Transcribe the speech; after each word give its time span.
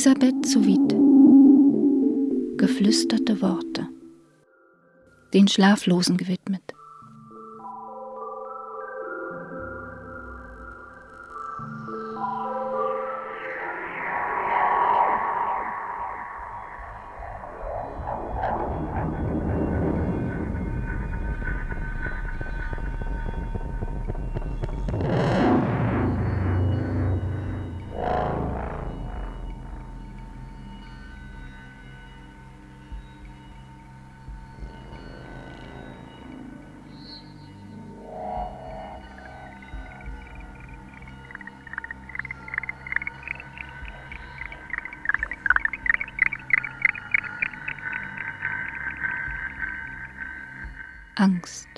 Elisabeth 0.00 0.56
Wied. 0.64 0.96
Geflüsterte 2.56 3.42
Worte. 3.42 3.86
Den 5.34 5.46
Schlaflosen 5.46 6.16
gewidmet. 6.16 6.62
Angst. 51.20 51.68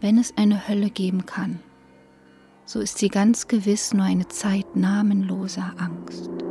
Wenn 0.00 0.18
es 0.18 0.36
eine 0.36 0.68
Hölle 0.68 0.90
geben 0.90 1.26
kann, 1.26 1.58
so 2.64 2.78
ist 2.78 2.98
sie 2.98 3.08
ganz 3.08 3.48
gewiss 3.48 3.92
nur 3.92 4.04
eine 4.04 4.28
Zeit 4.28 4.76
namenloser 4.76 5.74
Angst. 5.78 6.41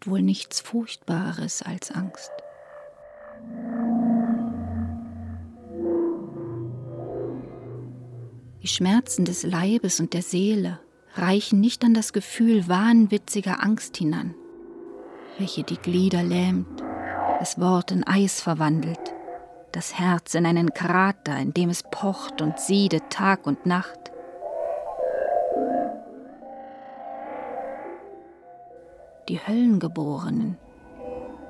Gibt 0.00 0.10
wohl 0.10 0.22
nichts 0.22 0.60
Furchtbares 0.60 1.60
als 1.60 1.90
Angst. 1.90 2.30
Die 8.62 8.68
Schmerzen 8.68 9.26
des 9.26 9.42
Leibes 9.42 10.00
und 10.00 10.14
der 10.14 10.22
Seele 10.22 10.80
reichen 11.16 11.60
nicht 11.60 11.84
an 11.84 11.92
das 11.92 12.14
Gefühl 12.14 12.66
wahnwitziger 12.66 13.62
Angst 13.62 13.98
hinan, 13.98 14.34
welche 15.38 15.64
die 15.64 15.76
Glieder 15.76 16.22
lähmt, 16.22 16.80
das 17.38 17.60
Wort 17.60 17.90
in 17.90 18.06
Eis 18.06 18.40
verwandelt, 18.40 19.14
das 19.72 19.98
Herz 19.98 20.34
in 20.34 20.46
einen 20.46 20.72
Krater, 20.72 21.36
in 21.36 21.52
dem 21.52 21.68
es 21.68 21.82
pocht 21.82 22.40
und 22.40 22.58
siedet 22.58 23.10
Tag 23.10 23.46
und 23.46 23.66
Nacht. 23.66 23.99
Die 29.30 29.38
Höllengeborenen, 29.38 30.58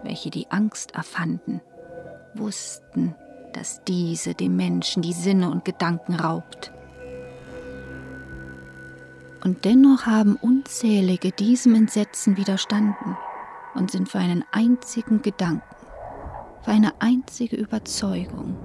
welche 0.02 0.28
die 0.28 0.50
Angst 0.50 0.94
erfanden, 0.94 1.62
wussten, 2.34 3.14
dass 3.54 3.82
diese 3.84 4.34
dem 4.34 4.54
Menschen 4.54 5.00
die 5.00 5.14
Sinne 5.14 5.50
und 5.50 5.64
Gedanken 5.64 6.14
raubt. 6.14 6.72
Und 9.42 9.64
dennoch 9.64 10.04
haben 10.04 10.36
unzählige 10.36 11.32
diesem 11.32 11.74
Entsetzen 11.74 12.36
widerstanden 12.36 13.16
und 13.74 13.90
sind 13.90 14.10
für 14.10 14.18
einen 14.18 14.44
einzigen 14.52 15.22
Gedanken, 15.22 15.64
für 16.60 16.72
eine 16.72 16.92
einzige 17.00 17.56
Überzeugung 17.56 18.56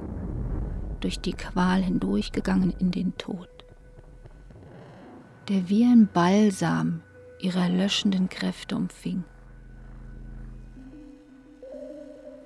durch 0.99 1.21
die 1.21 1.33
Qual 1.33 1.81
hindurchgegangen 1.81 2.71
in 2.79 2.91
den 2.91 3.17
Tod, 3.17 3.47
der 5.47 5.69
wie 5.69 5.85
ein 5.85 6.09
Balsam 6.13 7.01
ihre 7.45 7.59
erlöschenden 7.59 8.27
Kräfte 8.27 8.75
umfing. 8.75 9.23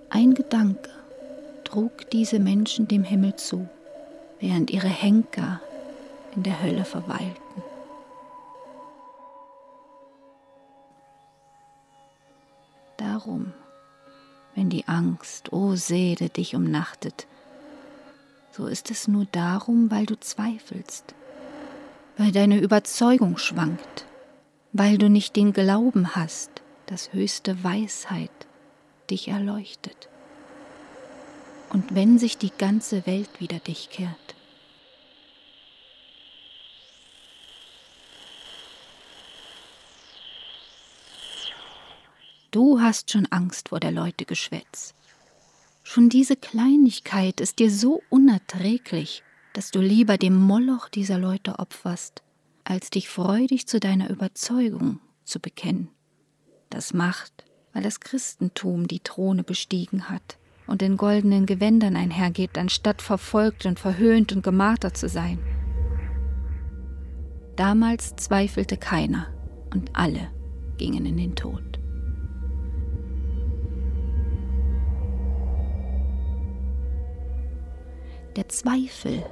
Ein 0.10 0.34
Gedanke 0.34 0.90
trug 1.64 2.10
diese 2.10 2.40
Menschen 2.40 2.88
dem 2.90 3.04
Himmel 3.04 3.38
zu, 3.38 3.70
während 4.42 4.72
ihre 4.72 4.90
Henker 4.90 5.62
in 6.36 6.44
der 6.44 6.62
Hölle 6.62 6.84
verweilten. 6.84 7.64
Darum, 12.98 13.54
wenn 14.56 14.70
die 14.70 14.86
Angst, 14.88 15.54
o 15.54 15.70
oh 15.70 15.76
Seele, 15.76 16.28
dich 16.28 16.56
umnachtet, 16.56 17.26
so 18.52 18.66
ist 18.66 18.92
es 18.92 19.08
nur 19.08 19.26
darum, 19.32 19.90
weil 19.92 20.06
du 20.06 20.20
zweifelst, 20.20 21.16
weil 22.18 22.34
deine 22.34 22.60
Überzeugung 22.60 23.38
schwankt, 23.38 24.09
weil 24.72 24.98
du 24.98 25.10
nicht 25.10 25.36
den 25.36 25.54
Glauben 25.54 26.16
hast, 26.16 26.52
dass 26.86 27.14
höchste 27.14 27.64
Weisheit 27.64 28.32
dich 29.10 29.28
erleuchtet. 29.28 30.10
Und 31.70 31.94
wenn 31.94 32.18
sich 32.18 32.38
die 32.38 32.52
ganze 32.58 33.06
Welt 33.06 33.30
wider 33.40 33.60
dich 33.60 33.90
kehrt, 33.90 34.36
Du 42.52 42.82
hast 42.82 43.12
schon 43.12 43.28
Angst 43.28 43.70
vor 43.70 43.80
der 43.80 43.92
Leute 43.92 44.26
Geschwätz. 44.26 44.96
Schon 45.84 46.10
diese 46.10 46.36
Kleinigkeit 46.36 47.42
ist 47.42 47.60
dir 47.60 47.70
so 47.70 48.02
unerträglich, 48.10 49.22
dass 49.54 49.70
du 49.70 49.80
lieber 49.82 50.18
dem 50.18 50.36
Moloch 50.36 50.90
dieser 50.90 51.20
Leute 51.20 51.60
opferst, 51.60 52.24
als 52.70 52.92
dich 52.92 53.10
freudig 53.10 53.68
zu 53.68 53.80
deiner 53.80 54.12
Überzeugung 54.12 55.00
zu 55.24 55.40
bekennen. 55.40 55.90
Das 56.70 56.94
macht, 56.94 57.44
weil 57.74 57.82
das 57.82 58.00
Christentum 58.00 58.88
die 58.88 59.00
Throne 59.00 59.44
bestiegen 59.44 60.08
hat 60.08 60.38
und 60.68 60.84
in 60.84 60.96
goldenen 60.96 61.48
Gewändern 61.48 61.96
einhergeht, 61.96 62.60
anstatt 62.60 63.02
verfolgt 63.02 63.66
und 63.66 63.80
verhöhnt 63.80 64.34
und 64.34 64.44
gemartert 64.44 64.98
zu 64.98 65.10
sein. 65.10 65.40
Damals 67.56 68.16
zweifelte 68.18 68.78
keiner 68.78 69.34
und 69.74 69.90
alle 69.96 70.30
gingen 70.78 71.08
in 71.08 71.18
den 71.18 71.36
Tod. 71.36 71.80
Der 78.36 78.48
Zweifel 78.48 79.26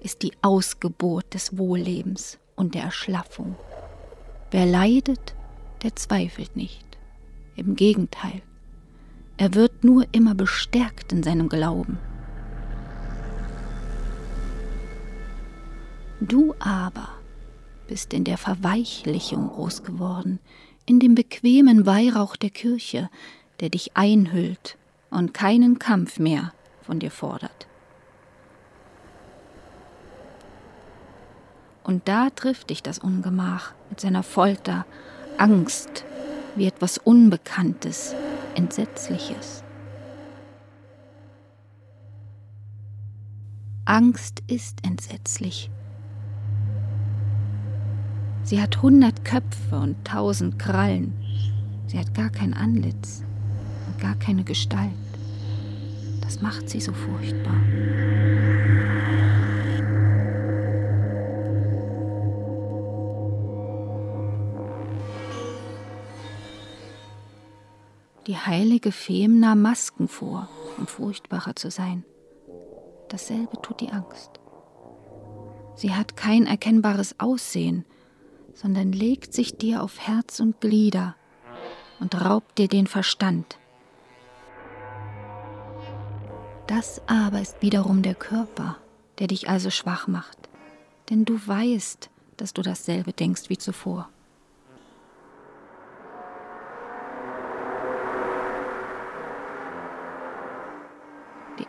ist 0.00 0.22
die 0.22 0.32
Ausgeburt 0.40 1.34
des 1.34 1.58
Wohllebens 1.58 2.38
und 2.60 2.74
der 2.74 2.82
Erschlaffung. 2.82 3.56
Wer 4.50 4.66
leidet, 4.66 5.34
der 5.82 5.96
zweifelt 5.96 6.56
nicht. 6.56 6.84
Im 7.56 7.74
Gegenteil, 7.74 8.42
er 9.38 9.54
wird 9.54 9.82
nur 9.82 10.04
immer 10.12 10.34
bestärkt 10.34 11.10
in 11.10 11.22
seinem 11.22 11.48
Glauben. 11.48 11.98
Du 16.20 16.54
aber 16.58 17.08
bist 17.88 18.12
in 18.12 18.24
der 18.24 18.36
Verweichlichung 18.36 19.48
groß 19.48 19.82
geworden, 19.82 20.38
in 20.84 21.00
dem 21.00 21.14
bequemen 21.14 21.86
Weihrauch 21.86 22.36
der 22.36 22.50
Kirche, 22.50 23.08
der 23.60 23.70
dich 23.70 23.96
einhüllt 23.96 24.76
und 25.08 25.32
keinen 25.32 25.78
Kampf 25.78 26.18
mehr 26.18 26.52
von 26.82 26.98
dir 26.98 27.10
fordert. 27.10 27.69
Und 31.84 32.08
da 32.08 32.30
trifft 32.30 32.70
dich 32.70 32.82
das 32.82 32.98
Ungemach 32.98 33.72
mit 33.88 34.00
seiner 34.00 34.22
Folter, 34.22 34.86
Angst 35.38 36.04
wie 36.56 36.66
etwas 36.66 36.98
Unbekanntes, 36.98 38.14
Entsetzliches. 38.54 39.64
Angst 43.84 44.42
ist 44.46 44.84
entsetzlich. 44.86 45.70
Sie 48.42 48.60
hat 48.60 48.82
hundert 48.82 49.24
Köpfe 49.24 49.78
und 49.78 50.04
tausend 50.04 50.58
Krallen. 50.58 51.14
Sie 51.86 51.98
hat 51.98 52.14
gar 52.14 52.30
kein 52.30 52.54
Antlitz 52.54 53.24
und 53.86 54.00
gar 54.00 54.14
keine 54.14 54.44
Gestalt. 54.44 54.90
Das 56.20 56.40
macht 56.40 56.68
sie 56.68 56.80
so 56.80 56.92
furchtbar. 56.92 57.56
Die 68.30 68.38
heilige 68.38 68.92
Fem 68.92 69.40
nahm 69.40 69.60
Masken 69.60 70.06
vor 70.06 70.48
um 70.78 70.86
furchtbarer 70.86 71.56
zu 71.56 71.68
sein. 71.68 72.04
Dasselbe 73.08 73.60
tut 73.60 73.80
die 73.80 73.90
Angst. 73.90 74.38
Sie 75.74 75.92
hat 75.92 76.16
kein 76.16 76.46
erkennbares 76.46 77.18
Aussehen, 77.18 77.84
sondern 78.54 78.92
legt 78.92 79.34
sich 79.34 79.58
dir 79.58 79.82
auf 79.82 79.98
Herz 79.98 80.38
und 80.38 80.60
Glieder 80.60 81.16
und 81.98 82.24
raubt 82.24 82.56
dir 82.58 82.68
den 82.68 82.86
Verstand. 82.86 83.58
Das 86.68 87.02
aber 87.08 87.40
ist 87.40 87.60
wiederum 87.62 88.02
der 88.02 88.14
Körper, 88.14 88.76
der 89.18 89.26
dich 89.26 89.48
also 89.48 89.70
schwach 89.70 90.06
macht, 90.06 90.38
denn 91.10 91.24
du 91.24 91.34
weißt, 91.44 92.10
dass 92.36 92.54
du 92.54 92.62
dasselbe 92.62 93.12
denkst 93.12 93.48
wie 93.48 93.58
zuvor. 93.58 94.08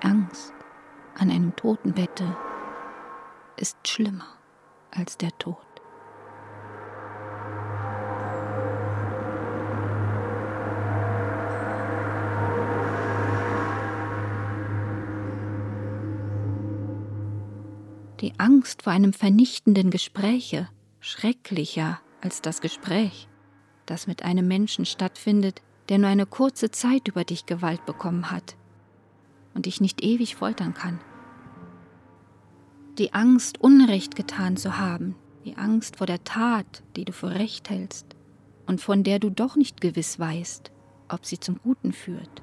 Angst 0.03 0.53
an 1.15 1.29
einem 1.29 1.55
Totenbette 1.55 2.35
ist 3.57 3.87
schlimmer 3.87 4.25
als 4.89 5.17
der 5.17 5.29
Tod. 5.37 5.57
Die 18.21 18.33
Angst 18.39 18.83
vor 18.83 18.93
einem 18.93 19.13
vernichtenden 19.13 19.91
Gespräche 19.91 20.67
schrecklicher 20.99 21.99
als 22.21 22.41
das 22.41 22.61
Gespräch, 22.61 23.27
das 23.85 24.07
mit 24.07 24.23
einem 24.23 24.47
Menschen 24.47 24.85
stattfindet, 24.85 25.61
der 25.89 25.99
nur 25.99 26.09
eine 26.09 26.25
kurze 26.25 26.71
Zeit 26.71 27.07
über 27.07 27.23
dich 27.23 27.45
Gewalt 27.45 27.85
bekommen 27.85 28.31
hat 28.31 28.55
und 29.53 29.65
dich 29.65 29.81
nicht 29.81 30.03
ewig 30.03 30.35
foltern 30.35 30.73
kann. 30.73 30.99
Die 32.97 33.13
Angst, 33.13 33.59
Unrecht 33.61 34.15
getan 34.15 34.57
zu 34.57 34.77
haben, 34.77 35.15
die 35.45 35.57
Angst 35.57 35.95
vor 35.97 36.07
der 36.07 36.23
Tat, 36.23 36.83
die 36.95 37.05
du 37.05 37.13
für 37.13 37.31
Recht 37.31 37.69
hältst 37.69 38.05
und 38.67 38.81
von 38.81 39.03
der 39.03 39.19
du 39.19 39.29
doch 39.29 39.55
nicht 39.55 39.81
gewiss 39.81 40.19
weißt, 40.19 40.71
ob 41.09 41.25
sie 41.25 41.39
zum 41.39 41.59
Guten 41.63 41.93
führt. 41.93 42.41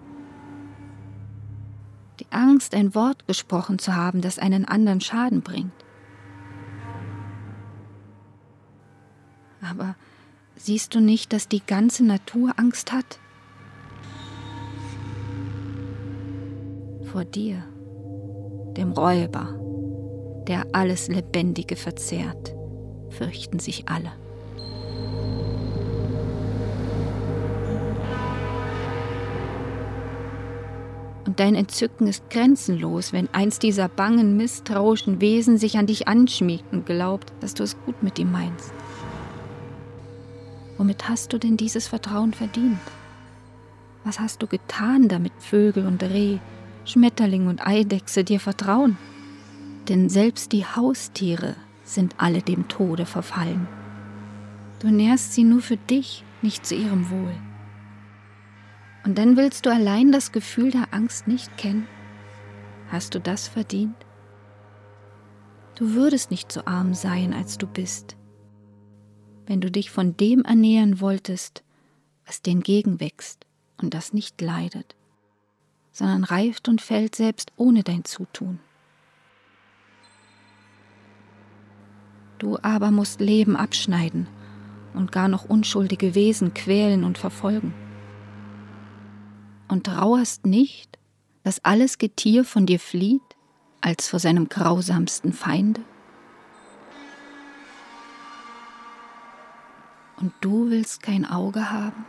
Die 2.21 2.27
Angst, 2.31 2.75
ein 2.75 2.95
Wort 2.95 3.27
gesprochen 3.27 3.79
zu 3.79 3.95
haben, 3.95 4.21
das 4.21 4.39
einen 4.39 4.65
anderen 4.65 5.01
Schaden 5.01 5.43
bringt. 5.43 5.73
Aber 9.61 9.95
siehst 10.57 10.95
du 10.95 11.01
nicht, 11.01 11.33
dass 11.33 11.49
die 11.49 11.65
ganze 11.65 12.05
Natur 12.05 12.55
Angst 12.57 12.93
hat? 12.93 13.21
Vor 17.13 17.25
dir, 17.25 17.65
dem 18.77 18.93
Räuber, 18.93 19.59
der 20.47 20.67
alles 20.73 21.09
Lebendige 21.09 21.75
verzehrt, 21.75 22.55
fürchten 23.09 23.59
sich 23.59 23.89
alle. 23.89 24.13
Und 31.25 31.41
dein 31.41 31.55
Entzücken 31.55 32.07
ist 32.07 32.29
grenzenlos, 32.29 33.15
wenn 33.15 33.33
eins 33.33 33.59
dieser 33.59 33.89
bangen, 33.89 34.37
misstrauischen 34.37 35.23
Wesen 35.23 35.57
sich 35.57 35.79
an 35.79 35.87
dich 35.87 36.09
anschmiegt 36.09 36.71
und 36.73 36.85
glaubt, 36.85 37.33
dass 37.41 37.55
du 37.55 37.63
es 37.63 37.75
gut 37.87 38.03
mit 38.03 38.19
ihm 38.19 38.31
meinst. 38.31 38.71
Womit 40.77 41.09
hast 41.09 41.33
du 41.33 41.39
denn 41.39 41.57
dieses 41.57 41.89
Vertrauen 41.89 42.35
verdient? 42.35 42.79
Was 44.05 44.21
hast 44.21 44.43
du 44.43 44.47
getan, 44.47 45.09
damit 45.09 45.33
Vögel 45.39 45.87
und 45.87 46.03
Reh, 46.03 46.39
Schmetterling 46.89 47.47
und 47.47 47.67
Eidechse 47.67 48.25
dir 48.25 48.41
vertrauen? 48.41 48.97
Denn 49.89 50.09
selbst 50.09 50.53
die 50.53 50.65
Haustiere 50.65 51.57
sind 51.85 52.15
alle 52.19 52.43
dem 52.43 52.69
Tode 52.69 53.07
verfallen. 53.07 53.67
Du 54.81 54.89
nährst 54.89 55.33
sie 55.33 55.45
nur 55.45 55.61
für 55.61 55.77
dich, 55.77 56.25
nicht 56.43 56.67
zu 56.67 56.75
ihrem 56.75 57.11
Wohl. 57.11 57.35
Und 59.05 59.19
dann 59.19 59.37
willst 59.37 59.67
du 59.67 59.71
allein 59.71 60.13
das 60.13 60.33
Gefühl 60.33 60.71
der 60.71 60.93
Angst 60.93 61.27
nicht 61.27 61.57
kennen? 61.57 61.87
Hast 62.91 63.15
du 63.15 63.21
das 63.21 63.49
verdient? 63.49 63.97
Du 65.77 65.95
würdest 65.95 66.31
nicht 66.31 66.51
so 66.51 66.65
arm 66.65 66.95
sein, 66.95 67.33
als 67.33 67.57
du 67.57 67.67
bist, 67.67 68.17
wenn 69.47 69.61
du 69.61 69.71
dich 69.71 69.91
von 69.91 70.17
dem 70.17 70.43
ernähren 70.43 71.01
wolltest, 71.01 71.63
was 72.27 72.43
dir 72.43 72.51
entgegenwächst 72.51 73.47
und 73.81 73.95
das 73.95 74.13
nicht 74.13 74.41
leidet, 74.41 74.97
sondern 75.99 76.23
reift 76.23 76.69
und 76.69 76.81
fällt 76.81 77.17
selbst 77.17 77.53
ohne 77.57 77.83
dein 77.83 78.05
Zutun. 78.05 78.61
Du 82.39 82.57
aber 82.63 82.93
musst 82.93 83.21
Leben 83.21 83.57
abschneiden 83.57 84.29
und 84.95 85.11
gar 85.11 85.27
noch 85.27 85.45
unschuldige 85.45 86.15
Wesen 86.15 86.55
quälen 86.55 87.03
und 87.03 87.19
verfolgen 87.19 87.75
und 89.67 89.87
trauerst 89.87 90.47
nicht, 90.47 91.01
dass 91.43 91.65
alles 91.65 91.99
Getier 91.99 92.45
von 92.45 92.65
dir 92.65 92.79
flieht, 92.79 93.23
als 93.81 94.09
vor 94.09 94.21
seinem 94.21 94.49
grausamsten 94.49 95.33
Feinde? 95.33 95.81
Und 100.21 100.33
du 100.41 100.71
willst 100.71 101.03
kein 101.03 101.25
Auge 101.25 101.73
haben? 101.73 102.07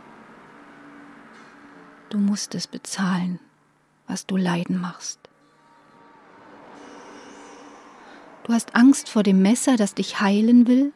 Du 2.08 2.18
musst 2.18 2.54
es 2.54 2.68
bezahlen, 2.68 3.40
was 4.10 4.26
du 4.26 4.36
leiden 4.36 4.78
machst. 4.78 5.20
Du 8.44 8.52
hast 8.52 8.74
Angst 8.74 9.08
vor 9.08 9.22
dem 9.22 9.40
Messer, 9.40 9.76
das 9.76 9.94
dich 9.94 10.20
heilen 10.20 10.66
will 10.66 10.92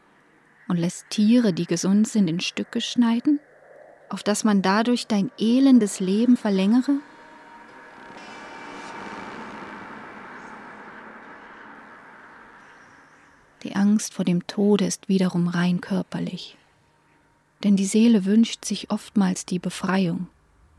und 0.67 0.77
lässt 0.77 1.09
Tiere, 1.09 1.53
die 1.53 1.65
gesund 1.65 2.07
sind, 2.07 2.27
in 2.27 2.39
Stücke 2.39 2.81
schneiden? 2.81 3.39
auf 4.09 4.23
dass 4.23 4.43
man 4.43 4.61
dadurch 4.61 5.07
dein 5.07 5.31
elendes 5.37 5.99
Leben 5.99 6.37
verlängere? 6.37 6.99
Die 13.63 13.75
Angst 13.75 14.13
vor 14.13 14.25
dem 14.25 14.45
Tode 14.45 14.85
ist 14.85 15.09
wiederum 15.09 15.47
rein 15.47 15.81
körperlich, 15.81 16.55
denn 17.63 17.75
die 17.75 17.85
Seele 17.85 18.25
wünscht 18.25 18.63
sich 18.63 18.91
oftmals 18.91 19.45
die 19.45 19.57
Befreiung, 19.57 20.27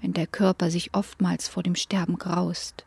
wenn 0.01 0.13
der 0.13 0.27
Körper 0.27 0.71
sich 0.71 0.95
oftmals 0.95 1.49
vor 1.49 1.63
dem 1.63 1.75
Sterben 1.75 2.19
graust. 2.19 2.85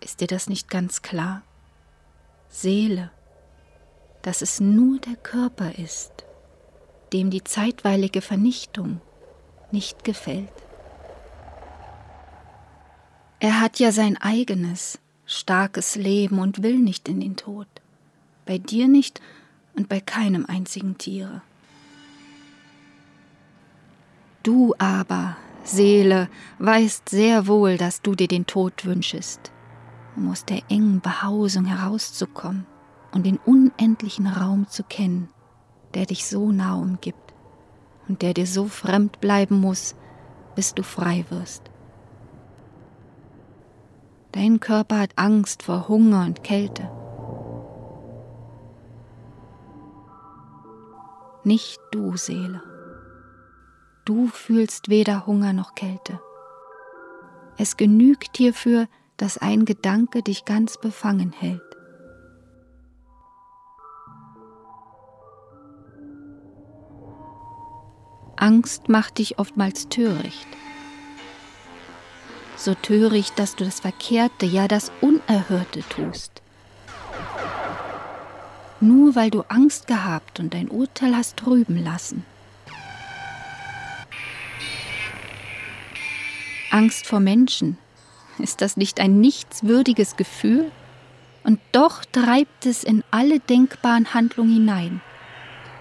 Ist 0.00 0.20
dir 0.20 0.26
das 0.26 0.48
nicht 0.48 0.70
ganz 0.70 1.02
klar? 1.02 1.42
Seele, 2.48 3.10
dass 4.22 4.42
es 4.42 4.60
nur 4.60 4.98
der 4.98 5.16
Körper 5.16 5.78
ist 5.78 6.24
dem 7.12 7.30
die 7.30 7.44
zeitweilige 7.44 8.20
Vernichtung 8.20 9.00
nicht 9.70 10.04
gefällt. 10.04 10.52
Er 13.40 13.60
hat 13.60 13.78
ja 13.78 13.92
sein 13.92 14.16
eigenes, 14.16 14.98
starkes 15.26 15.94
Leben 15.94 16.38
und 16.38 16.62
will 16.62 16.78
nicht 16.78 17.08
in 17.08 17.20
den 17.20 17.36
Tod, 17.36 17.68
bei 18.46 18.58
dir 18.58 18.88
nicht 18.88 19.20
und 19.74 19.88
bei 19.88 20.00
keinem 20.00 20.46
einzigen 20.46 20.98
Tiere. 20.98 21.42
Du 24.42 24.74
aber, 24.78 25.36
Seele, 25.68 26.28
weißt 26.58 27.08
sehr 27.08 27.46
wohl, 27.46 27.76
dass 27.76 28.02
du 28.02 28.14
dir 28.14 28.28
den 28.28 28.46
Tod 28.46 28.84
wünschest, 28.84 29.52
um 30.16 30.30
aus 30.30 30.44
der 30.44 30.62
engen 30.68 31.00
Behausung 31.00 31.64
herauszukommen 31.64 32.66
und 33.12 33.26
den 33.26 33.38
unendlichen 33.38 34.26
Raum 34.26 34.68
zu 34.68 34.82
kennen, 34.82 35.28
der 35.94 36.06
dich 36.06 36.26
so 36.26 36.52
nah 36.52 36.74
umgibt 36.74 37.34
und 38.08 38.22
der 38.22 38.34
dir 38.34 38.46
so 38.46 38.66
fremd 38.66 39.20
bleiben 39.20 39.60
muss, 39.60 39.94
bis 40.54 40.74
du 40.74 40.82
frei 40.82 41.24
wirst. 41.30 41.62
Dein 44.32 44.60
Körper 44.60 45.00
hat 45.00 45.12
Angst 45.16 45.62
vor 45.62 45.88
Hunger 45.88 46.24
und 46.24 46.44
Kälte. 46.44 46.90
Nicht 51.44 51.80
du, 51.92 52.16
Seele. 52.16 52.67
Du 54.08 54.26
fühlst 54.28 54.88
weder 54.88 55.26
Hunger 55.26 55.52
noch 55.52 55.74
Kälte. 55.74 56.18
Es 57.58 57.76
genügt 57.76 58.38
hierfür, 58.38 58.88
dass 59.18 59.36
ein 59.36 59.66
Gedanke 59.66 60.22
dich 60.22 60.46
ganz 60.46 60.78
befangen 60.78 61.30
hält. 61.30 61.60
Angst 68.36 68.88
macht 68.88 69.18
dich 69.18 69.38
oftmals 69.38 69.90
töricht. 69.90 70.48
So 72.56 72.72
töricht, 72.72 73.38
dass 73.38 73.56
du 73.56 73.66
das 73.66 73.80
Verkehrte, 73.80 74.46
ja 74.46 74.68
das 74.68 74.90
Unerhörte 75.02 75.82
tust. 75.82 76.40
Nur 78.80 79.14
weil 79.16 79.28
du 79.28 79.42
Angst 79.50 79.86
gehabt 79.86 80.40
und 80.40 80.54
dein 80.54 80.70
Urteil 80.70 81.14
hast 81.14 81.36
trüben 81.36 81.76
lassen. 81.76 82.24
Angst 86.70 87.06
vor 87.06 87.20
Menschen, 87.20 87.78
Ist 88.38 88.60
das 88.60 88.76
nicht 88.76 89.00
ein 89.00 89.20
nichtswürdiges 89.20 90.16
Gefühl? 90.16 90.70
Und 91.42 91.58
doch 91.72 92.04
treibt 92.04 92.66
es 92.66 92.84
in 92.84 93.02
alle 93.10 93.40
denkbaren 93.40 94.14
Handlungen 94.14 94.52
hinein, 94.52 95.00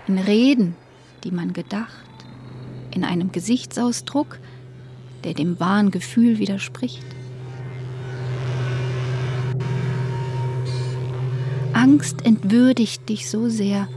in 0.07 0.17
Reden, 0.17 0.75
die 1.23 1.31
man 1.31 1.53
gedacht, 1.53 2.05
in 2.95 3.03
einem 3.03 3.31
Gesichtsausdruck, 3.31 4.39
der 5.23 5.33
dem 5.33 5.59
wahren 5.59 5.91
Gefühl 5.91 6.39
widerspricht. 6.39 7.05
Angst 11.73 12.25
entwürdigt 12.25 13.07
dich 13.07 13.29
so 13.29 13.49
sehr, 13.49 13.87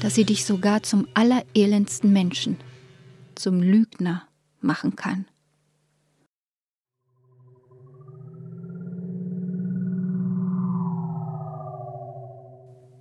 dass 0.00 0.14
sie 0.14 0.24
dich 0.24 0.46
sogar 0.46 0.82
zum 0.82 1.06
allerelendsten 1.12 2.12
Menschen, 2.12 2.56
zum 3.34 3.60
Lügner 3.60 4.22
machen 4.62 4.96
kann. 4.96 5.26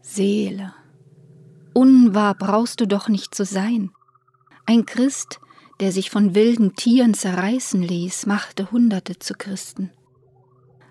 Seele, 0.01 0.73
unwahr 1.73 2.35
brauchst 2.35 2.81
du 2.81 2.87
doch 2.87 3.09
nicht 3.09 3.35
zu 3.35 3.45
sein. 3.45 3.91
Ein 4.65 4.85
Christ, 4.85 5.39
der 5.79 5.91
sich 5.91 6.09
von 6.09 6.35
wilden 6.35 6.75
Tieren 6.75 7.13
zerreißen 7.13 7.81
ließ, 7.81 8.25
machte 8.25 8.71
Hunderte 8.71 9.19
zu 9.19 9.33
Christen. 9.33 9.91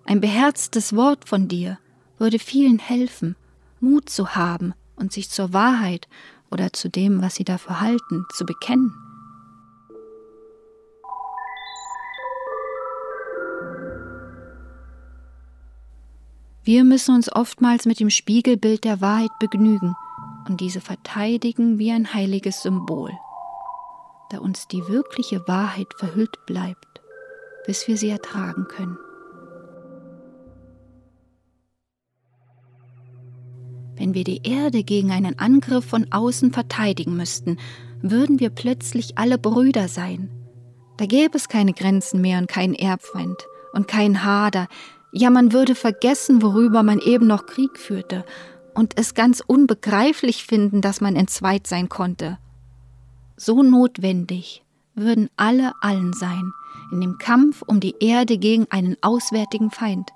Ein 0.05 0.21
beherztes 0.21 0.97
Wort 0.97 1.29
von 1.29 1.49
dir 1.49 1.79
würde 2.19 2.39
vielen 2.39 2.79
helfen, 2.79 3.37
Mut 3.81 4.09
zu 4.09 4.35
haben 4.35 4.75
und 4.97 5.13
sich 5.13 5.31
zur 5.31 5.53
Wahrheit 5.53 6.09
oder 6.51 6.73
zu 6.73 6.89
dem, 6.89 7.23
was 7.23 7.35
sie 7.35 7.45
dafür 7.45 7.81
halten, 7.81 8.25
zu 8.35 8.45
bekennen. 8.45 8.93
Wir 16.69 16.85
müssen 16.85 17.15
uns 17.15 17.33
oftmals 17.33 17.87
mit 17.87 17.99
dem 17.99 18.11
Spiegelbild 18.11 18.85
der 18.85 19.01
Wahrheit 19.01 19.31
begnügen 19.41 19.97
und 20.47 20.61
diese 20.61 20.83
verteidigen 20.83 21.79
wie 21.79 21.91
ein 21.91 22.13
heiliges 22.13 22.61
Symbol, 22.61 23.11
da 24.29 24.37
uns 24.37 24.69
die 24.69 24.87
wirkliche 24.87 25.49
Wahrheit 25.49 25.87
verhüllt 25.97 26.45
bleibt, 26.45 27.01
bis 27.65 27.89
wir 27.89 27.97
sie 27.97 28.11
ertragen 28.11 28.67
können. 28.69 28.99
Wenn 33.97 34.13
wir 34.13 34.25
die 34.25 34.43
Erde 34.45 34.85
gegen 34.85 35.11
einen 35.11 35.39
Angriff 35.39 35.87
von 35.87 36.13
außen 36.13 36.53
verteidigen 36.53 37.17
müssten, 37.17 37.57
würden 38.03 38.41
wir 38.41 38.51
plötzlich 38.51 39.17
alle 39.17 39.39
Brüder 39.39 39.89
sein. 39.89 40.29
Da 40.99 41.07
gäbe 41.07 41.39
es 41.39 41.49
keine 41.49 41.73
Grenzen 41.73 42.21
mehr 42.21 42.39
und 42.39 42.47
keinen 42.47 42.75
Erbfeind 42.75 43.39
und 43.73 43.89
kein 43.89 44.23
Hader. 44.23 44.69
Ja, 45.13 45.31
man 45.31 45.53
würde 45.53 45.75
vergessen, 45.75 46.43
worüber 46.43 46.83
man 46.83 46.99
eben 46.99 47.27
noch 47.27 47.47
Krieg 47.47 47.79
führte 47.79 48.25
und 48.75 48.93
es 48.97 49.15
ganz 49.15 49.43
unbegreiflich 49.47 50.45
finden, 50.45 50.81
dass 50.81 51.01
man 51.01 51.17
entzweit 51.17 51.67
sein 51.67 51.89
konnte. 51.89 52.39
So 53.37 53.63
notwendig 53.63 54.65
würden 54.95 55.31
alle 55.37 55.73
allen 55.81 56.13
sein 56.13 56.53
in 56.91 57.01
dem 57.01 57.19
Kampf 57.19 57.63
um 57.63 57.81
die 57.81 57.97
Erde 58.01 58.39
gegen 58.39 58.67
einen 58.71 58.97
auswärtigen 59.01 59.71
Feind. 59.71 60.11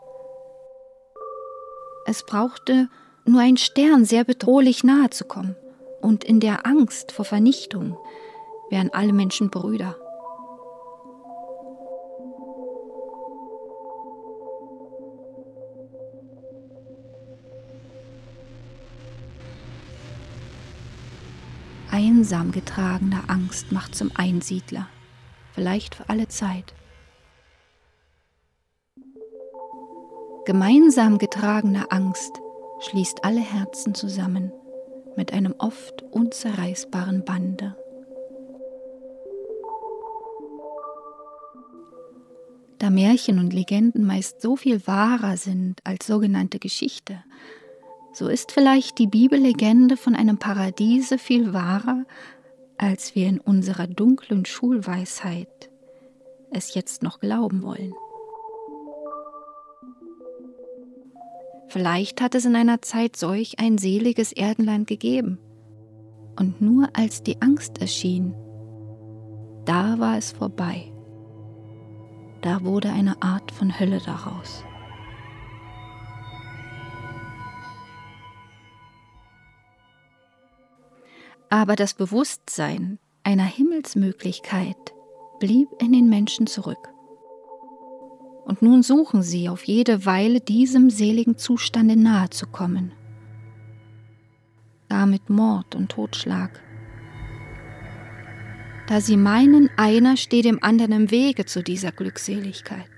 Es 2.07 2.25
brauchte 2.25 2.89
nur 3.25 3.41
ein 3.41 3.57
Stern 3.57 4.05
sehr 4.05 4.25
bedrohlich 4.25 4.83
nahe 4.85 5.11
zu 5.11 5.25
kommen. 5.25 5.57
Und 6.01 6.25
in 6.25 6.41
der 6.41 6.67
Angst 6.67 7.13
vor 7.13 7.25
Vernichtung 7.25 7.97
wären 8.71 8.91
alle 8.93 9.13
Menschen 9.13 9.51
Brüder. 9.51 9.97
Einsam 22.04 22.50
getragene 22.50 23.28
Angst 23.28 23.71
macht 23.71 23.94
zum 23.94 24.11
Einsiedler, 24.16 24.88
vielleicht 25.54 25.94
für 25.94 26.09
alle 26.09 26.26
Zeit. 26.26 26.75
Gemeinsam 30.44 31.18
getragene 31.18 31.92
Angst 31.92 32.40
schließt 32.80 33.25
alle 33.25 33.38
Herzen 33.40 33.94
zusammen 33.94 34.50
mit 35.16 35.32
einem 35.32 35.54
oft 35.59 36.02
unzerreißbaren 36.11 37.25
Bande. 37.25 37.76
Da 42.80 42.90
Märchen 42.90 43.38
und 43.38 43.52
Legenden 43.52 44.04
meist 44.04 44.42
so 44.42 44.56
viel 44.56 44.85
wahrer 44.88 45.37
sind 45.37 45.78
als 45.85 46.09
sogenannte 46.09 46.59
Geschichte, 46.59 47.23
so 48.12 48.28
ist 48.28 48.52
vielleicht 48.52 48.99
die 48.99 49.07
Bibellegende 49.07 49.97
von 49.97 50.14
einem 50.14 50.38
Paradiese 50.38 51.19
viel 51.19 51.52
wahrer, 51.52 52.04
als 52.76 53.14
wir 53.14 53.28
in 53.28 53.40
unserer 53.40 53.87
dunklen 53.87 54.45
Schulweisheit 54.45 55.71
es 56.50 56.75
jetzt 56.75 57.02
noch 57.02 57.21
glauben 57.21 57.62
wollen. 57.62 57.95
Vielleicht 61.69 62.21
hat 62.21 62.35
es 62.35 62.45
in 62.45 62.54
einer 62.54 62.83
Zeit 62.83 63.16
solch 63.16 63.59
ein 63.59 63.78
seliges 63.78 64.33
Erdenland 64.33 64.87
gegeben. 64.87 65.38
Und 66.38 66.61
nur 66.61 66.90
als 66.92 67.23
die 67.23 67.40
Angst 67.40 67.78
erschien, 67.81 68.35
da 69.64 69.99
war 69.99 70.19
es 70.19 70.33
vorbei. 70.33 70.92
Da 72.42 72.62
wurde 72.64 72.90
eine 72.90 73.23
Art 73.23 73.52
von 73.52 73.78
Hölle 73.78 74.00
daraus. 74.04 74.64
Aber 81.52 81.76
das 81.76 81.92
Bewusstsein 81.92 82.99
einer 83.25 83.44
Himmelsmöglichkeit 83.44 84.94
blieb 85.38 85.68
in 85.82 85.92
den 85.92 86.09
Menschen 86.09 86.47
zurück 86.47 86.88
und 88.47 88.62
nun 88.62 88.82
suchen 88.82 89.23
sie 89.23 89.50
auf 89.50 89.64
jede 89.64 90.06
Weile 90.06 90.40
diesem 90.40 90.88
seligen 90.88 91.37
Zustande 91.37 91.94
nahe 91.94 92.30
zu 92.30 92.47
kommen. 92.47 92.92
Da 94.88 95.04
mit 95.04 95.28
Mord 95.28 95.75
und 95.75 95.90
Totschlag. 95.90 96.59
Da 98.87 99.02
sie 99.02 99.18
meinen, 99.18 99.68
einer 99.76 100.16
steht 100.16 100.47
dem 100.47 100.64
anderen 100.64 100.92
im 100.92 101.11
Wege 101.11 101.44
zu 101.44 101.62
dieser 101.62 101.92
Glückseligkeit. 101.92 102.88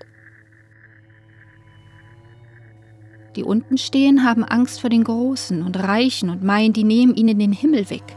Die 3.35 3.43
unten 3.43 3.77
stehen, 3.77 4.23
haben 4.23 4.45
Angst 4.45 4.79
vor 4.79 4.89
den 4.89 5.03
Großen 5.03 5.61
und 5.61 5.77
Reichen 5.77 6.29
und 6.29 6.41
meinen, 6.41 6.71
die 6.71 6.85
nehmen 6.85 7.15
ihnen 7.15 7.37
den 7.37 7.51
Himmel 7.51 7.89
weg. 7.89 8.15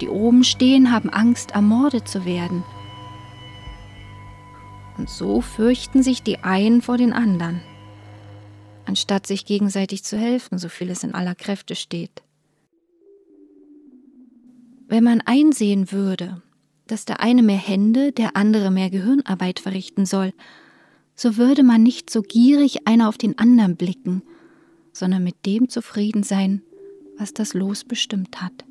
Die 0.00 0.08
oben 0.08 0.44
stehen, 0.44 0.92
haben 0.92 1.10
Angst, 1.10 1.52
ermordet 1.52 2.08
zu 2.08 2.24
werden 2.24 2.62
und 4.98 5.10
so 5.10 5.40
fürchten 5.40 6.02
sich 6.02 6.22
die 6.22 6.38
einen 6.38 6.82
vor 6.82 6.96
den 6.96 7.12
anderen, 7.12 7.60
anstatt 8.86 9.26
sich 9.26 9.44
gegenseitig 9.44 10.04
zu 10.04 10.16
helfen, 10.16 10.58
so 10.58 10.68
viel 10.68 10.90
es 10.90 11.04
in 11.04 11.14
aller 11.14 11.34
Kräfte 11.34 11.74
steht. 11.74 12.22
Wenn 14.88 15.04
man 15.04 15.20
einsehen 15.20 15.90
würde, 15.92 16.42
dass 16.86 17.04
der 17.04 17.20
eine 17.20 17.42
mehr 17.42 17.58
Hände, 17.58 18.12
der 18.12 18.36
andere 18.36 18.70
mehr 18.70 18.90
Gehirnarbeit 18.90 19.58
verrichten 19.58 20.06
soll, 20.06 20.32
so 21.14 21.36
würde 21.36 21.62
man 21.62 21.82
nicht 21.82 22.10
so 22.10 22.22
gierig 22.22 22.86
einer 22.86 23.08
auf 23.08 23.18
den 23.18 23.38
anderen 23.38 23.76
blicken, 23.76 24.22
sondern 24.92 25.24
mit 25.24 25.44
dem 25.44 25.68
zufrieden 25.68 26.22
sein, 26.22 26.62
was 27.18 27.34
das 27.34 27.54
Los 27.54 27.84
bestimmt 27.84 28.40
hat. 28.40 28.64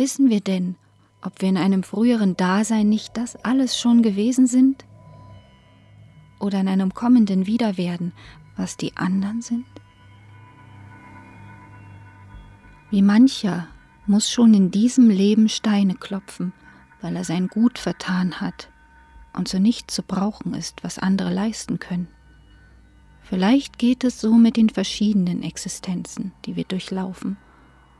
Wissen 0.00 0.30
wir 0.30 0.40
denn, 0.40 0.76
ob 1.20 1.42
wir 1.42 1.50
in 1.50 1.58
einem 1.58 1.82
früheren 1.82 2.34
Dasein 2.34 2.88
nicht 2.88 3.18
das 3.18 3.36
alles 3.36 3.78
schon 3.78 4.00
gewesen 4.00 4.46
sind? 4.46 4.86
Oder 6.38 6.58
in 6.60 6.68
einem 6.68 6.94
kommenden 6.94 7.46
Wiederwerden, 7.46 8.14
was 8.56 8.78
die 8.78 8.96
anderen 8.96 9.42
sind? 9.42 9.66
Wie 12.88 13.02
mancher 13.02 13.66
muss 14.06 14.30
schon 14.30 14.54
in 14.54 14.70
diesem 14.70 15.10
Leben 15.10 15.50
Steine 15.50 15.96
klopfen, 15.96 16.54
weil 17.02 17.14
er 17.14 17.24
sein 17.24 17.48
Gut 17.48 17.78
vertan 17.78 18.40
hat 18.40 18.70
und 19.34 19.48
so 19.48 19.58
nicht 19.58 19.90
zu 19.90 20.02
brauchen 20.02 20.54
ist, 20.54 20.82
was 20.82 20.98
andere 20.98 21.30
leisten 21.30 21.78
können. 21.78 22.08
Vielleicht 23.20 23.78
geht 23.78 24.02
es 24.04 24.18
so 24.18 24.32
mit 24.32 24.56
den 24.56 24.70
verschiedenen 24.70 25.42
Existenzen, 25.42 26.32
die 26.46 26.56
wir 26.56 26.64
durchlaufen. 26.64 27.36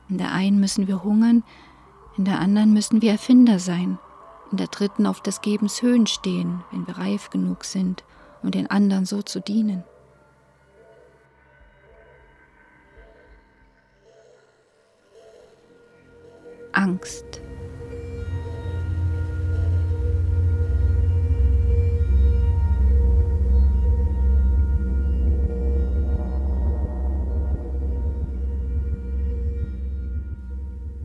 In 0.09 0.17
der 0.17 0.33
einen 0.33 0.61
müssen 0.61 0.89
wir 0.89 1.05
hungern, 1.05 1.45
in 2.17 2.25
der 2.25 2.39
anderen 2.41 2.73
müssen 2.73 3.03
wir 3.03 3.13
Erfinder 3.13 3.59
sein, 3.59 3.99
in 4.51 4.57
der 4.57 4.67
dritten 4.67 5.07
auf 5.07 5.21
des 5.21 5.41
Gebens 5.41 5.83
Höhen 5.83 6.07
stehen, 6.07 6.63
wenn 6.71 6.87
wir 6.87 6.99
reif 6.99 7.31
genug 7.31 7.65
sind, 7.65 8.05
um 8.43 8.51
den 8.51 8.71
anderen 8.71 9.07
so 9.07 9.23
zu 9.23 9.41
dienen. 9.41 9.85
Angst. 16.73 17.41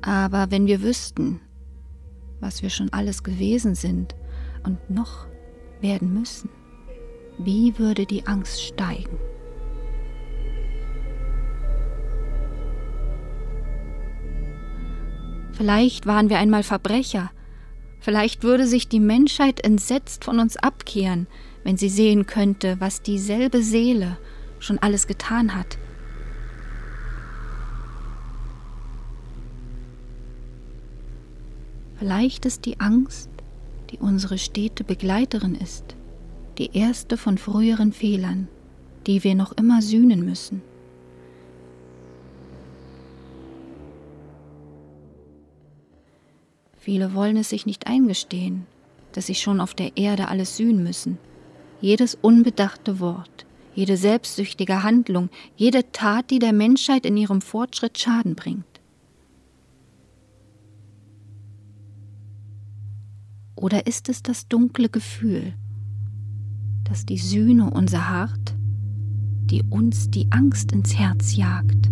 Aber 0.05 0.51
wenn 0.51 0.67
wir 0.67 0.83
wüssten, 0.83 1.41
was 2.39 2.62
wir 2.62 2.69
schon 2.69 2.93
alles 2.93 3.24
gewesen 3.24 3.74
sind 3.74 4.15
und 4.63 4.89
noch 4.89 5.25
werden 5.81 6.13
müssen, 6.13 6.50
wie 7.39 7.77
würde 7.79 8.05
die 8.05 8.27
Angst 8.27 8.62
steigen? 8.62 9.17
Vielleicht 15.53 16.05
waren 16.05 16.29
wir 16.29 16.38
einmal 16.38 16.63
Verbrecher. 16.63 17.31
Vielleicht 18.00 18.43
würde 18.43 18.67
sich 18.67 18.88
die 18.88 19.00
Menschheit 19.00 19.63
entsetzt 19.63 20.24
von 20.24 20.39
uns 20.39 20.57
abkehren, 20.57 21.27
wenn 21.63 21.77
sie 21.77 21.89
sehen 21.89 22.27
könnte, 22.27 22.79
was 22.79 23.01
dieselbe 23.01 23.63
Seele 23.63 24.17
schon 24.59 24.77
alles 24.77 25.07
getan 25.07 25.55
hat. 25.55 25.79
Vielleicht 31.97 32.45
ist 32.45 32.65
die 32.65 32.79
Angst, 32.79 33.29
die 33.91 33.97
unsere 33.99 34.37
stete 34.37 34.83
Begleiterin 34.83 35.55
ist, 35.55 35.95
die 36.57 36.75
erste 36.75 37.17
von 37.17 37.37
früheren 37.37 37.93
Fehlern, 37.93 38.47
die 39.07 39.23
wir 39.23 39.35
noch 39.35 39.53
immer 39.53 39.81
sühnen 39.81 40.25
müssen. 40.25 40.61
Viele 46.77 47.13
wollen 47.13 47.37
es 47.37 47.49
sich 47.49 47.65
nicht 47.65 47.87
eingestehen, 47.87 48.67
dass 49.13 49.27
sie 49.27 49.35
schon 49.35 49.59
auf 49.59 49.73
der 49.73 49.97
Erde 49.97 50.27
alles 50.27 50.57
sühnen 50.57 50.83
müssen. 50.83 51.17
Jedes 51.81 52.15
unbedachte 52.15 52.99
Wort, 52.99 53.45
jede 53.73 53.97
selbstsüchtige 53.97 54.83
Handlung, 54.83 55.29
jede 55.55 55.91
Tat, 55.91 56.29
die 56.29 56.39
der 56.39 56.53
Menschheit 56.53 57.05
in 57.05 57.17
ihrem 57.17 57.41
Fortschritt 57.41 57.97
Schaden 57.97 58.35
bringt. 58.35 58.75
Oder 63.65 63.88
ist 63.88 64.10
es 64.10 64.22
das 64.22 64.48
dunkle 64.48 64.89
Gefühl, 64.89 65.55
dass 66.84 67.03
die 67.03 67.17
Sühne 67.17 67.72
unser 67.72 68.10
Hart, 68.10 68.55
die 68.60 69.63
uns 69.63 70.12
die 70.12 70.31
Angst 70.31 70.72
ins 70.72 70.95
Herz 70.95 71.36
jagt? 71.36 71.89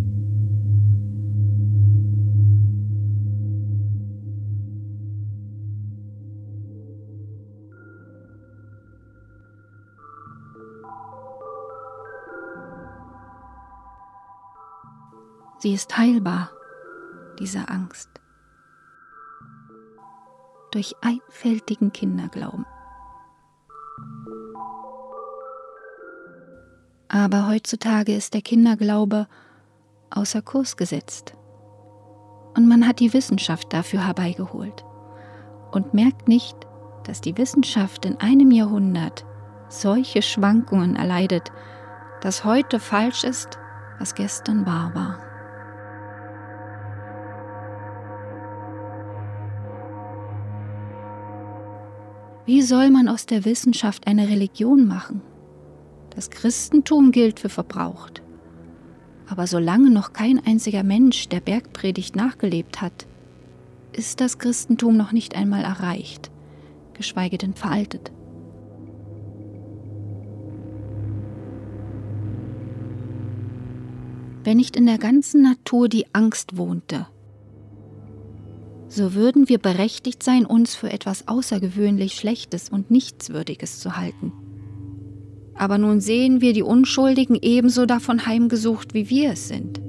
Sie 15.57 15.73
ist 15.73 15.97
heilbar, 15.97 16.51
diese 17.39 17.67
Angst. 17.67 18.22
Durch 20.73 20.95
einfältigen 21.01 21.93
Kinderglauben. 21.93 22.65
Aber 27.09 27.47
heutzutage 27.47 28.15
ist 28.15 28.33
der 28.33 28.41
Kinderglaube 28.41 29.27
außer 30.09 30.41
Kurs 30.41 30.75
gesetzt. 30.75 31.35
Und 32.57 32.67
man 32.67 32.87
hat 32.87 32.99
die 32.99 33.13
Wissenschaft 33.13 33.71
dafür 33.71 34.07
herbeigeholt 34.07 34.83
und 35.71 35.93
merkt 35.93 36.27
nicht, 36.27 36.57
dass 37.03 37.21
die 37.21 37.37
Wissenschaft 37.37 38.03
in 38.05 38.19
einem 38.19 38.49
Jahrhundert 38.49 39.27
solche 39.69 40.23
Schwankungen 40.23 40.95
erleidet, 40.95 41.51
dass 42.21 42.45
heute 42.45 42.79
falsch 42.79 43.23
ist, 43.23 43.59
was 43.99 44.15
gestern 44.15 44.65
wahr 44.65 44.91
war. 44.95 45.32
Wie 52.45 52.61
soll 52.61 52.89
man 52.89 53.07
aus 53.07 53.25
der 53.25 53.45
Wissenschaft 53.45 54.05
eine 54.05 54.27
Religion 54.27 54.85
machen? 54.85 55.21
Das 56.09 56.29
Christentum 56.29 57.13
gilt 57.13 57.39
für 57.39 57.47
verbraucht. 57.47 58.21
Aber 59.29 59.47
solange 59.47 59.89
noch 59.89 60.11
kein 60.11 60.45
einziger 60.45 60.83
Mensch 60.83 61.29
der 61.29 61.39
Bergpredigt 61.39 62.17
nachgelebt 62.17 62.81
hat, 62.81 63.07
ist 63.93 64.19
das 64.19 64.39
Christentum 64.39 64.97
noch 64.97 65.13
nicht 65.13 65.37
einmal 65.37 65.63
erreicht, 65.63 66.31
geschweige 66.93 67.37
denn 67.37 67.53
veraltet. 67.53 68.11
Wenn 74.43 74.57
nicht 74.57 74.75
in 74.75 74.85
der 74.85 74.97
ganzen 74.97 75.43
Natur 75.43 75.87
die 75.87 76.07
Angst 76.13 76.57
wohnte, 76.57 77.07
so 78.93 79.13
würden 79.13 79.49
wir 79.49 79.57
berechtigt 79.57 80.23
sein, 80.23 80.45
uns 80.45 80.75
für 80.75 80.91
etwas 80.91 81.27
außergewöhnlich 81.27 82.13
Schlechtes 82.13 82.69
und 82.69 82.91
Nichtswürdiges 82.91 83.79
zu 83.79 83.97
halten. 83.97 84.31
Aber 85.55 85.77
nun 85.77 85.99
sehen 85.99 86.41
wir 86.41 86.53
die 86.53 86.63
Unschuldigen 86.63 87.37
ebenso 87.41 87.85
davon 87.85 88.25
heimgesucht, 88.25 88.93
wie 88.93 89.09
wir 89.09 89.31
es 89.31 89.47
sind. 89.47 89.79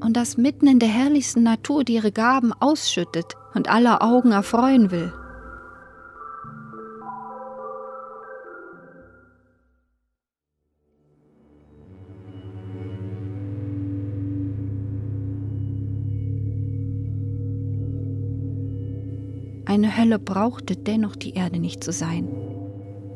Und 0.00 0.16
das 0.16 0.36
mitten 0.36 0.66
in 0.66 0.78
der 0.78 0.88
herrlichsten 0.88 1.42
Natur, 1.42 1.84
die 1.84 1.94
ihre 1.94 2.12
Gaben 2.12 2.52
ausschüttet 2.52 3.34
und 3.54 3.68
aller 3.68 4.02
Augen 4.02 4.32
erfreuen 4.32 4.90
will. 4.90 5.12
Hölle 20.06 20.20
brauchte 20.20 20.76
dennoch 20.76 21.16
die 21.16 21.34
Erde 21.34 21.58
nicht 21.58 21.82
zu 21.82 21.90
sein. 21.90 22.28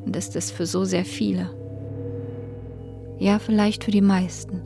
Und 0.04 0.16
ist 0.16 0.34
es 0.34 0.50
für 0.50 0.66
so 0.66 0.84
sehr 0.84 1.04
viele. 1.04 1.48
Ja, 3.20 3.38
vielleicht 3.38 3.84
für 3.84 3.92
die 3.92 4.00
meisten. 4.00 4.60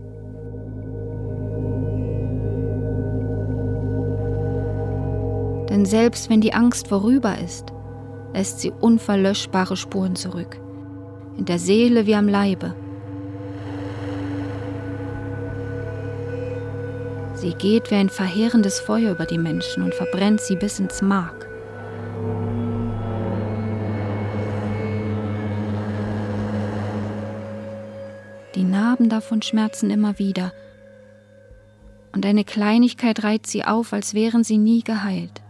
Denn 5.68 5.84
selbst 5.84 6.30
wenn 6.30 6.40
die 6.40 6.54
Angst 6.54 6.88
vorüber 6.88 7.37
ist, 7.38 7.66
lässt 8.32 8.60
sie 8.60 8.72
unverlöschbare 8.80 9.76
Spuren 9.76 10.16
zurück. 10.16 10.58
In 11.37 11.44
der 11.44 11.58
Seele 11.58 12.06
wie 12.06 12.14
am 12.14 12.28
Leibe. 12.28 12.74
Sie 17.34 17.52
geht 17.52 17.90
wie 17.90 17.96
ein 17.96 18.08
verheerendes 18.08 18.80
Feuer 18.80 19.10
über 19.10 19.26
die 19.26 19.37
Menschen 19.37 19.82
und 19.82 19.94
verbrennt 19.94 20.40
sie 20.40 20.56
bis 20.56 20.78
ins 20.78 21.02
Mark. 21.02 21.43
Narben 28.94 29.09
davon 29.09 29.42
schmerzen 29.42 29.90
immer 29.90 30.20
wieder. 30.20 30.52
Und 32.12 32.24
eine 32.24 32.44
Kleinigkeit 32.44 33.24
reiht 33.24 33.44
sie 33.44 33.64
auf, 33.64 33.92
als 33.92 34.14
wären 34.14 34.44
sie 34.44 34.57
nie 34.57 34.85
geheilt. 34.85 35.42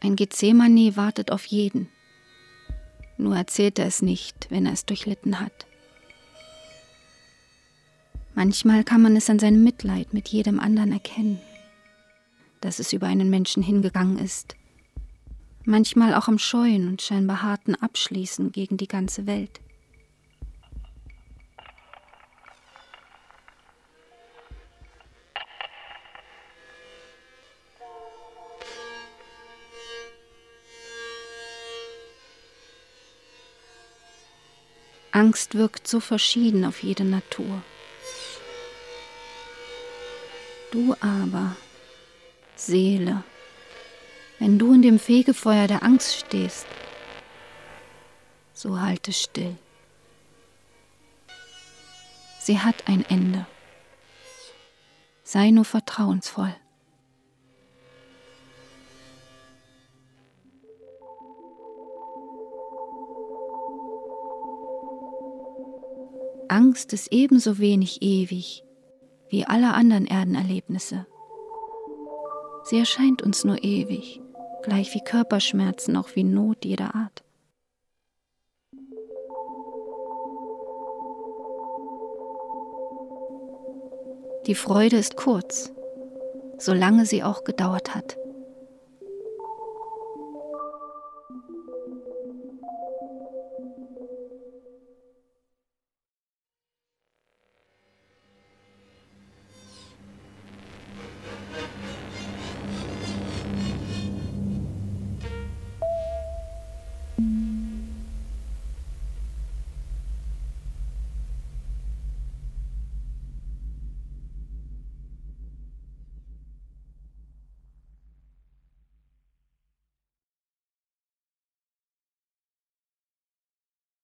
Ein 0.00 0.16
Gethsemane 0.16 0.96
wartet 0.96 1.30
auf 1.30 1.44
jeden. 1.44 1.90
Nur 3.18 3.36
erzählt 3.36 3.78
er 3.78 3.84
es 3.84 4.00
nicht, 4.00 4.46
wenn 4.48 4.64
er 4.64 4.72
es 4.72 4.86
durchlitten 4.86 5.40
hat. 5.40 5.67
Manchmal 8.38 8.84
kann 8.84 9.02
man 9.02 9.16
es 9.16 9.28
an 9.28 9.40
seinem 9.40 9.64
Mitleid 9.64 10.14
mit 10.14 10.28
jedem 10.28 10.60
anderen 10.60 10.92
erkennen, 10.92 11.40
dass 12.60 12.78
es 12.78 12.92
über 12.92 13.08
einen 13.08 13.30
Menschen 13.30 13.64
hingegangen 13.64 14.16
ist. 14.16 14.54
Manchmal 15.64 16.14
auch 16.14 16.28
am 16.28 16.38
scheuen 16.38 16.86
und 16.86 17.02
scheinbar 17.02 17.42
harten 17.42 17.74
Abschließen 17.74 18.52
gegen 18.52 18.76
die 18.76 18.86
ganze 18.86 19.26
Welt. 19.26 19.58
Angst 35.10 35.56
wirkt 35.56 35.88
so 35.88 35.98
verschieden 35.98 36.64
auf 36.64 36.84
jede 36.84 37.04
Natur. 37.04 37.64
Du 40.70 40.94
aber, 41.00 41.56
Seele, 42.56 43.24
Wenn 44.38 44.58
du 44.58 44.72
in 44.72 44.82
dem 44.82 44.98
Fegefeuer 45.00 45.66
der 45.66 45.82
Angst 45.82 46.16
stehst, 46.16 46.66
so 48.52 48.80
halte 48.80 49.12
still. 49.12 49.56
Sie 52.38 52.60
hat 52.60 52.86
ein 52.86 53.04
Ende. 53.08 53.46
Sei 55.24 55.50
nur 55.50 55.64
vertrauensvoll. 55.64 56.54
Angst 66.48 66.92
ist 66.92 67.12
ebenso 67.12 67.58
wenig 67.58 68.00
ewig 68.02 68.62
wie 69.30 69.44
alle 69.44 69.74
anderen 69.74 70.06
Erdenerlebnisse. 70.06 71.06
Sie 72.64 72.78
erscheint 72.78 73.22
uns 73.22 73.44
nur 73.44 73.62
ewig, 73.62 74.20
gleich 74.62 74.94
wie 74.94 75.00
Körperschmerzen, 75.00 75.96
auch 75.96 76.14
wie 76.14 76.24
Not 76.24 76.64
jeder 76.64 76.94
Art. 76.94 77.24
Die 84.46 84.54
Freude 84.54 84.96
ist 84.96 85.16
kurz, 85.16 85.72
solange 86.58 87.04
sie 87.04 87.22
auch 87.22 87.44
gedauert 87.44 87.94
hat. 87.94 88.16